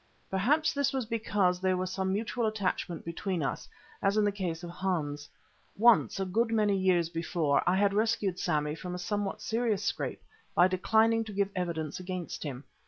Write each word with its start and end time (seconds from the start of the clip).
Perhaps 0.31 0.73
this 0.73 0.91
was 0.93 1.05
because 1.05 1.59
there 1.59 1.77
was 1.77 1.91
some 1.91 2.11
mutual 2.11 2.47
attachment 2.47 3.05
between 3.05 3.43
us, 3.43 3.69
as 4.01 4.17
in 4.17 4.23
the 4.25 4.31
case 4.31 4.63
of 4.63 4.71
Hans. 4.71 5.29
Once, 5.77 6.19
a 6.19 6.25
good 6.25 6.51
many 6.51 6.75
years 6.75 7.07
before, 7.09 7.61
I 7.69 7.75
had 7.75 7.93
rescued 7.93 8.39
Sammy 8.39 8.73
from 8.73 8.95
a 8.95 8.97
somewhat 8.97 9.41
serious 9.43 9.83
scrape 9.83 10.23
by 10.55 10.67
declining 10.67 11.23
to 11.25 11.33
give 11.33 11.51
evidence 11.55 11.99
against 11.99 12.41
him. 12.41 12.63